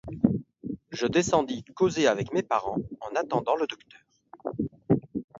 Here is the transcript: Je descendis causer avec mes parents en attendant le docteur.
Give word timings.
Je 0.89 1.05
descendis 1.05 1.63
causer 1.75 2.07
avec 2.07 2.33
mes 2.33 2.41
parents 2.41 2.79
en 3.01 3.13
attendant 3.15 3.55
le 3.55 3.67
docteur. 3.67 4.01